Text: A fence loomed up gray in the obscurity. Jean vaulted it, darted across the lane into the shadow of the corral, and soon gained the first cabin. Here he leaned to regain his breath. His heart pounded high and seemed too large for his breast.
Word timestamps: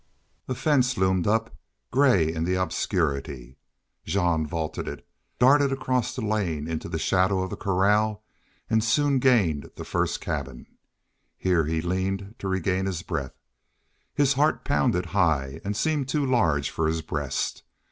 A 0.47 0.55
fence 0.55 0.97
loomed 0.97 1.27
up 1.27 1.55
gray 1.91 2.33
in 2.33 2.43
the 2.43 2.55
obscurity. 2.55 3.57
Jean 4.03 4.47
vaulted 4.47 4.87
it, 4.87 5.07
darted 5.37 5.71
across 5.71 6.15
the 6.15 6.23
lane 6.25 6.67
into 6.67 6.89
the 6.89 6.97
shadow 6.97 7.43
of 7.43 7.51
the 7.51 7.55
corral, 7.55 8.23
and 8.67 8.83
soon 8.83 9.19
gained 9.19 9.69
the 9.75 9.85
first 9.85 10.19
cabin. 10.19 10.65
Here 11.37 11.65
he 11.65 11.83
leaned 11.83 12.33
to 12.39 12.47
regain 12.47 12.87
his 12.87 13.03
breath. 13.03 13.35
His 14.15 14.33
heart 14.33 14.65
pounded 14.65 15.05
high 15.05 15.61
and 15.63 15.77
seemed 15.77 16.09
too 16.09 16.25
large 16.25 16.71
for 16.71 16.87
his 16.87 17.03
breast. 17.03 17.61